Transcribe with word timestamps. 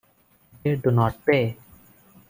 They 0.63 0.77
do 0.77 0.89
not 0.89 1.23
pay. 1.27 1.57